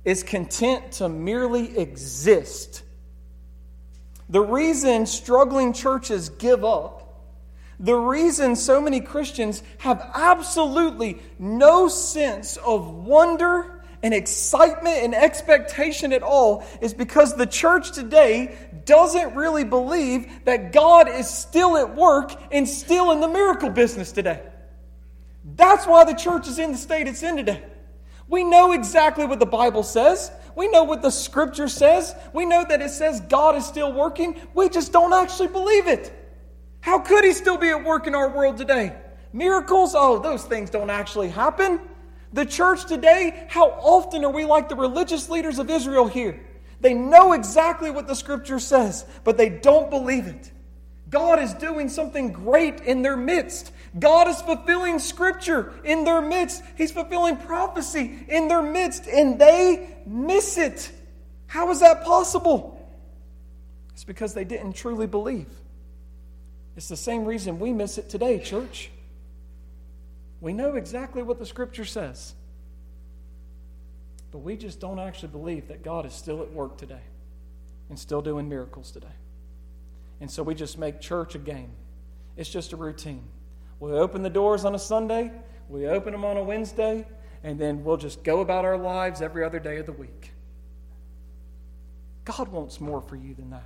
[0.03, 2.83] is content to merely exist
[4.31, 7.01] the reason struggling churches give up,
[7.79, 16.13] the reason so many Christians have absolutely no sense of wonder and excitement and expectation
[16.13, 21.95] at all is because the church today doesn't really believe that God is still at
[21.95, 24.41] work and still in the miracle business today.
[25.55, 27.61] That's why the church is in the state it's in today.
[28.31, 30.31] We know exactly what the Bible says.
[30.55, 32.15] We know what the scripture says.
[32.33, 34.39] We know that it says God is still working.
[34.53, 36.17] We just don't actually believe it.
[36.79, 38.95] How could He still be at work in our world today?
[39.33, 39.93] Miracles?
[39.95, 41.81] Oh, those things don't actually happen.
[42.31, 46.39] The church today, how often are we like the religious leaders of Israel here?
[46.79, 50.51] They know exactly what the scripture says, but they don't believe it.
[51.09, 53.73] God is doing something great in their midst.
[53.99, 56.63] God is fulfilling scripture in their midst.
[56.77, 60.91] He's fulfilling prophecy in their midst, and they miss it.
[61.47, 62.77] How is that possible?
[63.91, 65.47] It's because they didn't truly believe.
[66.77, 68.89] It's the same reason we miss it today, church.
[70.39, 72.33] We know exactly what the scripture says,
[74.31, 77.01] but we just don't actually believe that God is still at work today
[77.89, 79.07] and still doing miracles today.
[80.21, 81.71] And so we just make church a game,
[82.37, 83.23] it's just a routine.
[83.81, 85.31] We open the doors on a Sunday,
[85.67, 87.05] we open them on a Wednesday,
[87.43, 90.31] and then we'll just go about our lives every other day of the week.
[92.23, 93.65] God wants more for you than that.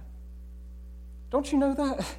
[1.32, 2.15] Don't you know that?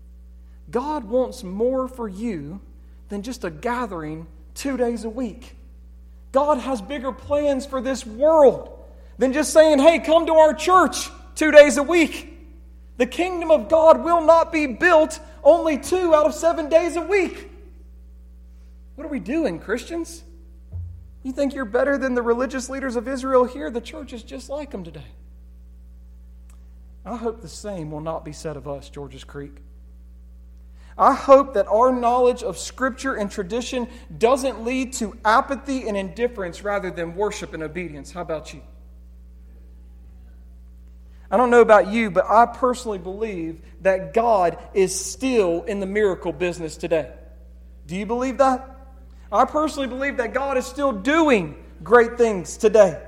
[0.70, 2.60] God wants more for you
[3.08, 5.56] than just a gathering two days a week.
[6.32, 8.78] God has bigger plans for this world
[9.16, 12.38] than just saying, hey, come to our church two days a week.
[12.98, 15.18] The kingdom of God will not be built
[15.50, 17.50] only two out of seven days a week.
[18.94, 20.22] What are we doing, Christians?
[21.22, 23.70] You think you're better than the religious leaders of Israel here?
[23.70, 25.10] The church is just like them today.
[27.04, 29.56] I hope the same will not be said of us, Georges Creek.
[30.96, 36.62] I hope that our knowledge of Scripture and tradition doesn't lead to apathy and indifference
[36.62, 38.12] rather than worship and obedience.
[38.12, 38.60] How about you?
[41.30, 45.86] I don't know about you, but I personally believe that God is still in the
[45.86, 47.12] miracle business today.
[47.86, 48.68] Do you believe that?
[49.32, 53.00] I personally believe that God is still doing great things today.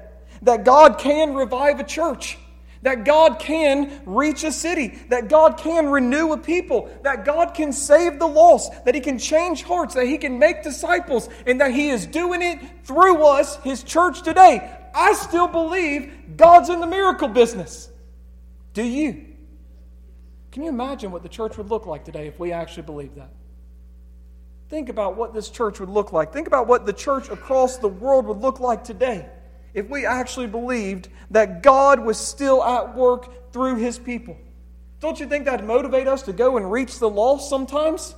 [0.42, 2.38] That God can revive a church.
[2.82, 4.88] That God can reach a city.
[5.08, 6.90] That God can renew a people.
[7.02, 8.84] That God can save the lost.
[8.84, 9.94] That He can change hearts.
[9.94, 11.28] That He can make disciples.
[11.46, 14.68] And that He is doing it through us, His church today.
[14.94, 17.88] I still believe God's in the miracle business.
[18.72, 19.26] Do you?
[20.50, 23.30] Can you imagine what the church would look like today if we actually believed that?
[24.68, 26.32] Think about what this church would look like.
[26.32, 29.26] Think about what the church across the world would look like today
[29.74, 34.36] if we actually believed that God was still at work through his people.
[35.00, 38.14] Don't you think that'd motivate us to go and reach the lost sometimes?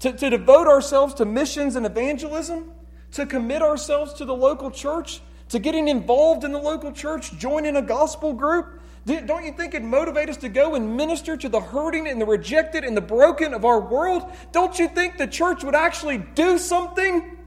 [0.00, 2.70] To, to devote ourselves to missions and evangelism?
[3.12, 5.20] To commit ourselves to the local church?
[5.50, 8.77] To getting involved in the local church, joining a gospel group?
[9.08, 12.26] Don't you think it'd motivate us to go and minister to the hurting and the
[12.26, 14.30] rejected and the broken of our world?
[14.52, 17.38] Don't you think the church would actually do something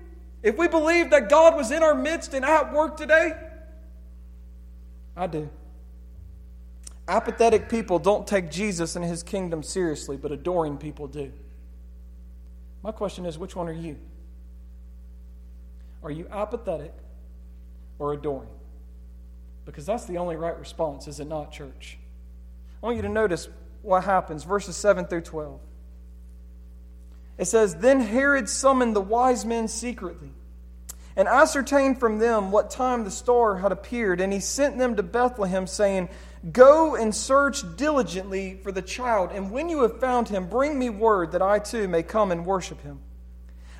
[0.41, 3.33] if we believed that God was in our midst and at work today?
[5.15, 5.49] I do.
[7.07, 11.31] Apathetic people don't take Jesus and his kingdom seriously, but adoring people do.
[12.81, 13.97] My question is which one are you?
[16.01, 16.93] Are you apathetic
[17.99, 18.49] or adoring?
[19.71, 21.97] Because that's the only right response, is it not, church?
[22.83, 23.47] I want you to notice
[23.81, 25.61] what happens, verses 7 through 12.
[27.37, 30.31] It says, Then Herod summoned the wise men secretly
[31.15, 35.03] and ascertained from them what time the star had appeared, and he sent them to
[35.03, 36.09] Bethlehem, saying,
[36.51, 40.89] Go and search diligently for the child, and when you have found him, bring me
[40.89, 42.99] word that I too may come and worship him.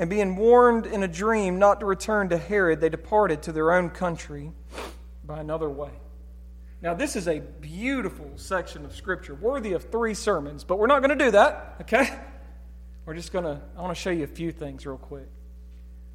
[0.00, 3.70] And being warned in a dream not to return to Herod, they departed to their
[3.70, 4.50] own country
[5.26, 5.90] by another way.
[6.80, 11.02] Now, this is a beautiful section of Scripture, worthy of three sermons, but we're not
[11.02, 12.18] going to do that, okay?
[13.04, 15.28] We're just going to, I want to show you a few things real quick.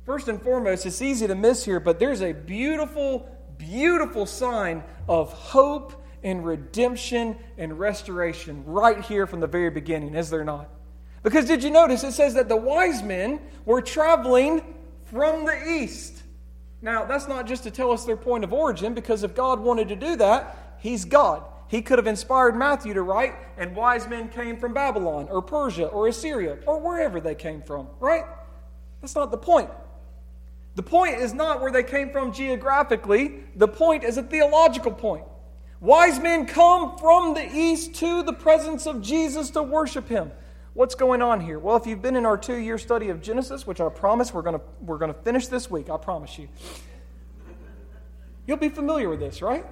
[0.04, 5.32] First and foremost, it's easy to miss here, but there's a beautiful, beautiful sign of
[5.32, 10.72] hope and redemption and restoration right here from the very beginning, is there not?
[11.26, 14.62] Because did you notice it says that the wise men were traveling
[15.06, 16.22] from the east?
[16.84, 19.88] Now, that's not just to tell us their point of origin, because if God wanted
[19.88, 21.44] to do that, He's God.
[21.68, 25.88] He could have inspired Matthew to write, and wise men came from Babylon or Persia
[25.88, 28.26] or Assyria or wherever they came from, right?
[29.02, 29.72] That's not the point.
[30.76, 35.26] The point is not where they came from geographically, the point is a theological point.
[35.80, 40.32] Wise men come from the east to the presence of Jesus to worship him.
[40.76, 41.58] What's going on here?
[41.58, 44.42] Well, if you've been in our two year study of Genesis, which I promise we're
[44.42, 46.50] going we're going to finish this week, I promise you,
[48.46, 49.66] you'll be familiar with this, right?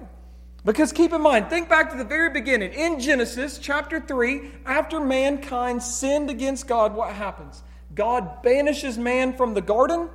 [0.64, 2.72] Because keep in mind, think back to the very beginning.
[2.72, 7.62] In Genesis chapter 3, after mankind sinned against God, what happens?
[7.94, 10.08] God banishes man from the garden.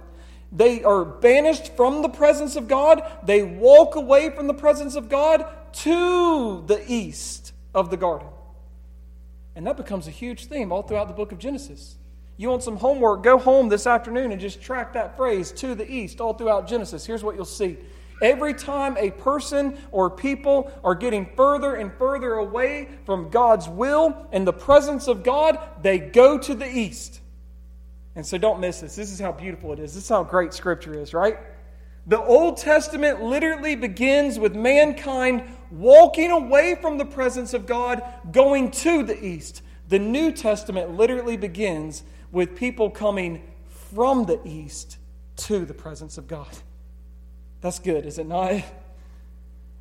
[0.51, 3.03] They are banished from the presence of God.
[3.23, 8.29] They walk away from the presence of God to the east of the garden.
[9.59, 11.97] And that becomes a huge theme all throughout the book of Genesis.
[12.37, 13.23] You want some homework?
[13.23, 17.05] Go home this afternoon and just track that phrase to the east all throughout Genesis.
[17.05, 17.75] Here's what you'll see
[18.21, 24.29] Every time a person or people are getting further and further away from God's will
[24.31, 27.19] and the presence of God, they go to the east.
[28.15, 28.95] And so don't miss this.
[28.95, 29.93] This is how beautiful it is.
[29.93, 31.37] This is how great Scripture is, right?
[32.07, 38.01] The Old Testament literally begins with mankind walking away from the presence of God,
[38.31, 39.61] going to the east.
[39.87, 43.41] The New Testament literally begins with people coming
[43.91, 44.97] from the east
[45.35, 46.49] to the presence of God.
[47.61, 48.63] That's good, is it not?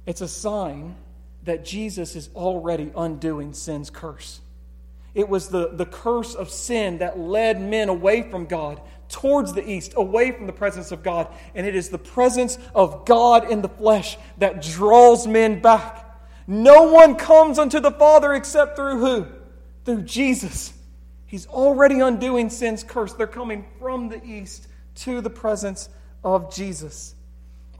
[0.06, 0.96] It's a sign
[1.44, 4.40] that Jesus is already undoing sin's curse.
[5.14, 9.68] It was the, the curse of sin that led men away from God, towards the
[9.68, 11.28] east, away from the presence of God.
[11.54, 16.04] And it is the presence of God in the flesh that draws men back.
[16.46, 19.26] No one comes unto the Father except through who?
[19.84, 20.72] Through Jesus.
[21.26, 23.12] He's already undoing sin's curse.
[23.12, 25.90] They're coming from the east to the presence
[26.24, 27.14] of Jesus.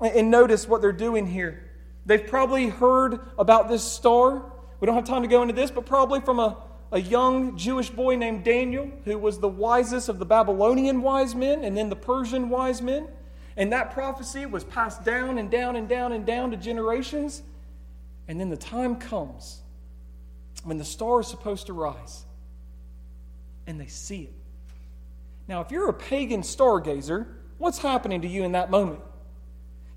[0.00, 1.64] And notice what they're doing here.
[2.06, 4.52] They've probably heard about this star.
[4.80, 6.56] We don't have time to go into this, but probably from a,
[6.90, 11.64] a young Jewish boy named Daniel, who was the wisest of the Babylonian wise men
[11.64, 13.08] and then the Persian wise men.
[13.56, 17.42] And that prophecy was passed down and down and down and down to generations.
[18.28, 19.62] And then the time comes
[20.64, 22.24] when the star is supposed to rise,
[23.66, 24.32] and they see it.
[25.46, 27.26] Now, if you're a pagan stargazer,
[27.58, 29.00] what's happening to you in that moment?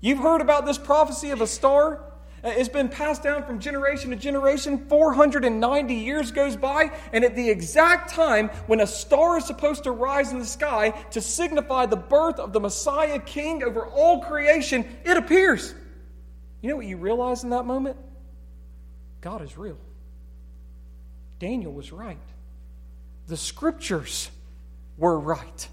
[0.00, 2.11] You've heard about this prophecy of a star.
[2.44, 4.86] Uh, it's been passed down from generation to generation.
[4.88, 9.92] 490 years goes by, and at the exact time when a star is supposed to
[9.92, 14.84] rise in the sky to signify the birth of the Messiah King over all creation,
[15.04, 15.72] it appears.
[16.62, 17.96] You know what you realize in that moment?
[19.20, 19.78] God is real.
[21.38, 22.18] Daniel was right.
[23.28, 24.30] The scriptures
[24.96, 25.68] were right.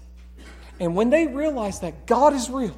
[0.78, 2.76] And when they realize that God is real,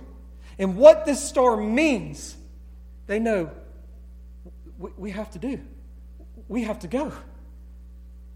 [0.59, 2.37] and what this star means,
[3.07, 3.51] they know
[4.97, 5.61] we have to do.
[6.49, 7.13] We have to go.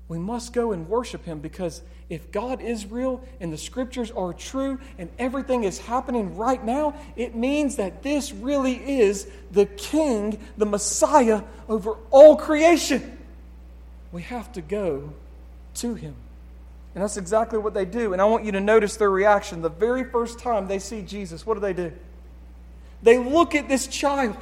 [0.08, 4.32] We must go and worship Him because if God is real and the scriptures are
[4.32, 10.38] true and everything is happening right now, it means that this really is the King,
[10.56, 13.18] the Messiah over all creation.
[14.12, 15.12] We have to go
[15.74, 16.14] to Him.
[16.94, 18.12] And that's exactly what they do.
[18.12, 19.60] And I want you to notice their reaction.
[19.60, 21.92] The very first time they see Jesus, what do they do?
[23.02, 24.36] They look at this child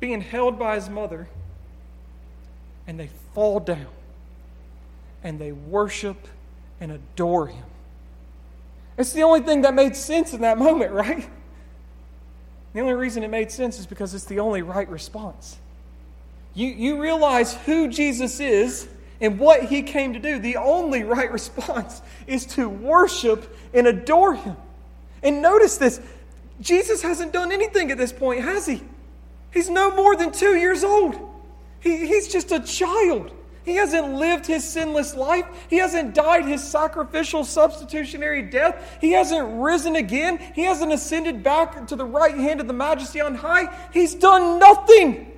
[0.00, 1.28] being held by his mother
[2.86, 3.86] and they fall down
[5.22, 6.28] and they worship
[6.80, 7.64] and adore him.
[8.98, 11.28] It's the only thing that made sense in that moment, right?
[12.72, 15.56] The only reason it made sense is because it's the only right response.
[16.54, 18.88] You, you realize who Jesus is
[19.20, 20.38] and what he came to do.
[20.38, 24.56] The only right response is to worship and adore him.
[25.22, 26.00] And notice this
[26.60, 28.82] Jesus hasn't done anything at this point, has he?
[29.56, 31.18] He's no more than two years old.
[31.80, 33.30] He, he's just a child.
[33.64, 35.46] He hasn't lived his sinless life.
[35.70, 38.98] He hasn't died his sacrificial substitutionary death.
[39.00, 40.38] He hasn't risen again.
[40.54, 43.74] He hasn't ascended back to the right hand of the majesty on high.
[43.94, 45.32] He's done nothing.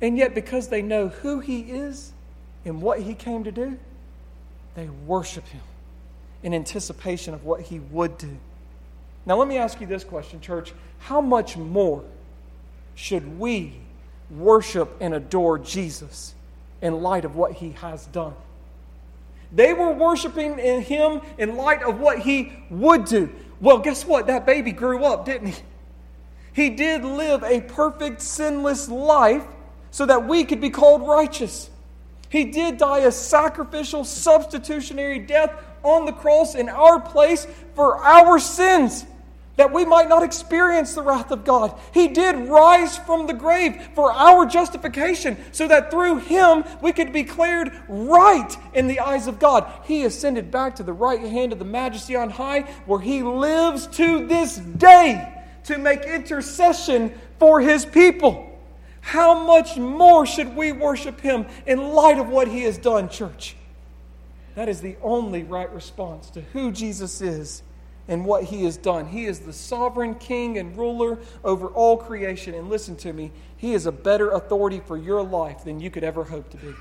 [0.00, 2.12] And yet, because they know who he is
[2.64, 3.78] and what he came to do,
[4.74, 5.62] they worship him
[6.42, 8.36] in anticipation of what he would do.
[9.26, 10.74] Now, let me ask you this question, church.
[10.98, 12.02] How much more
[12.94, 13.74] should we
[14.30, 16.34] worship and adore Jesus
[16.80, 18.34] in light of what he has done?
[19.52, 23.30] They were worshiping in him in light of what he would do.
[23.60, 24.26] Well, guess what?
[24.26, 25.62] That baby grew up, didn't he?
[26.52, 29.44] He did live a perfect, sinless life
[29.90, 31.70] so that we could be called righteous.
[32.28, 35.52] He did die a sacrificial, substitutionary death
[35.84, 39.04] on the cross in our place for our sins.
[39.56, 41.78] That we might not experience the wrath of God.
[41.92, 47.12] He did rise from the grave for our justification, so that through Him we could
[47.12, 49.70] be declared right in the eyes of God.
[49.84, 53.86] He ascended back to the right hand of the Majesty on high, where He lives
[53.88, 58.50] to this day to make intercession for His people.
[59.00, 63.56] How much more should we worship Him in light of what He has done, church?
[64.54, 67.62] That is the only right response to who Jesus is
[68.08, 69.06] and what he has done.
[69.06, 72.54] He is the sovereign king and ruler over all creation.
[72.54, 76.04] And listen to me, he is a better authority for your life than you could
[76.04, 76.74] ever hope to be.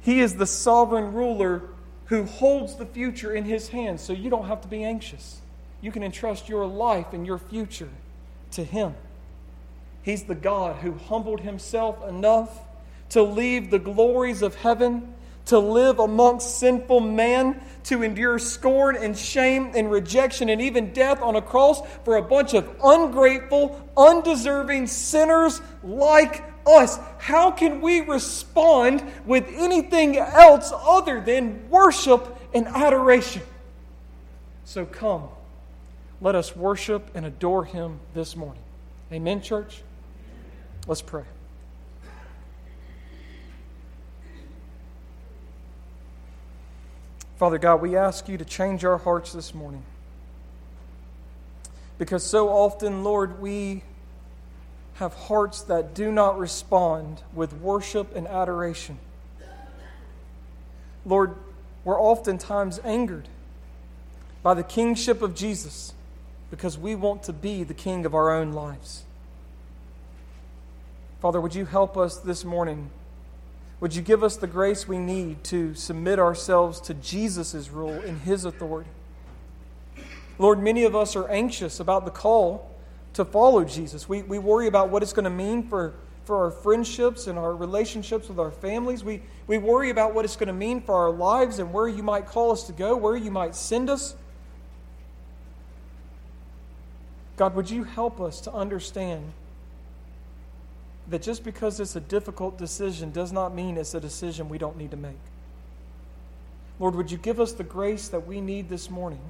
[0.00, 1.62] He is the sovereign ruler
[2.06, 5.40] who holds the future in his hands, so you don't have to be anxious.
[5.80, 7.88] You can entrust your life and your future
[8.52, 8.94] to him.
[10.02, 12.60] He's the God who humbled himself enough
[13.10, 15.14] to leave the glories of heaven
[15.46, 21.22] to live amongst sinful man, to endure scorn and shame and rejection and even death
[21.22, 26.98] on a cross for a bunch of ungrateful, undeserving sinners like us.
[27.18, 33.42] How can we respond with anything else other than worship and adoration?
[34.64, 35.28] So come,
[36.20, 38.62] let us worship and adore him this morning.
[39.12, 39.82] Amen, church?
[40.88, 41.22] Let's pray.
[47.36, 49.82] Father God, we ask you to change our hearts this morning.
[51.98, 53.82] Because so often, Lord, we
[54.94, 58.98] have hearts that do not respond with worship and adoration.
[61.04, 61.36] Lord,
[61.84, 63.28] we're oftentimes angered
[64.42, 65.92] by the kingship of Jesus
[66.50, 69.04] because we want to be the king of our own lives.
[71.20, 72.90] Father, would you help us this morning?
[73.80, 78.20] Would you give us the grace we need to submit ourselves to Jesus' rule and
[78.22, 78.88] his authority?
[80.38, 82.70] Lord, many of us are anxious about the call
[83.14, 84.08] to follow Jesus.
[84.08, 87.54] We, we worry about what it's going to mean for, for our friendships and our
[87.54, 89.04] relationships with our families.
[89.04, 92.02] We, we worry about what it's going to mean for our lives and where you
[92.02, 94.14] might call us to go, where you might send us.
[97.36, 99.32] God, would you help us to understand
[101.08, 104.76] that just because it's a difficult decision does not mean it's a decision we don't
[104.76, 105.18] need to make.
[106.78, 109.20] Lord, would you give us the grace that we need this morning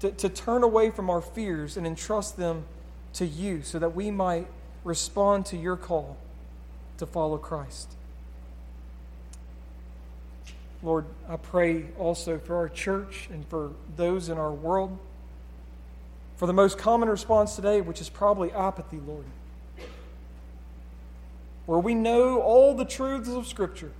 [0.00, 2.64] to, to turn away from our fears and entrust them
[3.14, 4.46] to you so that we might
[4.84, 6.16] respond to your call
[6.98, 7.90] to follow Christ.
[10.82, 14.98] Lord, I pray also for our church and for those in our world.
[16.36, 19.24] For the most common response today, which is probably apathy, Lord
[21.66, 23.92] where we know all the truths of Scripture.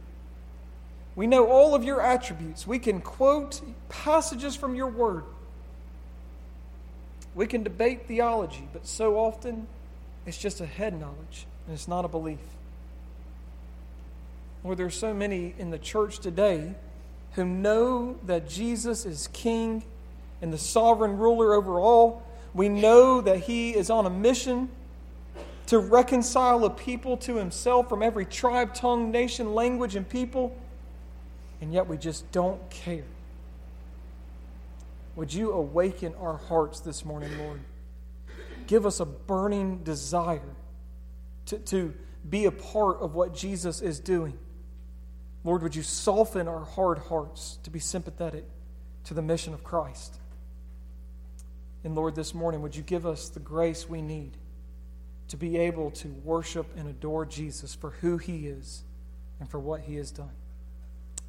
[1.17, 2.67] We know all of your attributes.
[2.67, 5.25] We can quote passages from your word.
[7.35, 9.67] We can debate theology, but so often
[10.27, 12.39] it's just a head knowledge and it's not a belief.
[14.63, 16.75] Lord, there are so many in the church today
[17.33, 19.85] who know that Jesus is King
[20.41, 22.23] and the sovereign ruler over all.
[22.55, 24.69] We know that He is on a mission
[25.67, 30.57] to reconcile a people to himself from every tribe, tongue, nation, language, and people,
[31.61, 33.05] and yet we just don't care.
[35.17, 37.61] Would you awaken our hearts this morning, Lord?
[38.67, 40.41] Give us a burning desire
[41.47, 41.95] to, to
[42.29, 44.37] be a part of what Jesus is doing.
[45.45, 48.45] Lord, would you soften our hard hearts to be sympathetic
[49.05, 50.19] to the mission of Christ?
[51.85, 54.33] And Lord, this morning, would you give us the grace we need?
[55.29, 58.85] To be able to worship and adore Jesus for who he is
[59.41, 60.31] and for what he has done.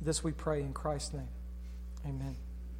[0.01, 1.27] This we pray in Christ's name.
[2.05, 2.35] Amen.